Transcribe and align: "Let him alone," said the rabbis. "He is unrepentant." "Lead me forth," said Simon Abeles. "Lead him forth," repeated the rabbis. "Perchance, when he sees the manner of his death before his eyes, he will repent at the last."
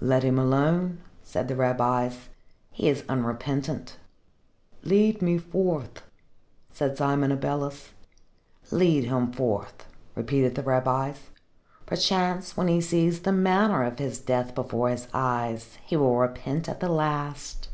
"Let 0.00 0.24
him 0.24 0.40
alone," 0.40 1.02
said 1.22 1.46
the 1.46 1.54
rabbis. 1.54 2.30
"He 2.72 2.88
is 2.88 3.04
unrepentant." 3.08 3.96
"Lead 4.82 5.22
me 5.22 5.38
forth," 5.38 6.02
said 6.72 6.98
Simon 6.98 7.30
Abeles. 7.30 7.90
"Lead 8.72 9.04
him 9.04 9.30
forth," 9.30 9.86
repeated 10.16 10.56
the 10.56 10.64
rabbis. 10.64 11.30
"Perchance, 11.86 12.56
when 12.56 12.66
he 12.66 12.80
sees 12.80 13.20
the 13.20 13.30
manner 13.30 13.84
of 13.84 14.00
his 14.00 14.18
death 14.18 14.52
before 14.52 14.88
his 14.88 15.06
eyes, 15.14 15.78
he 15.86 15.96
will 15.96 16.16
repent 16.16 16.68
at 16.68 16.80
the 16.80 16.88
last." 16.88 17.68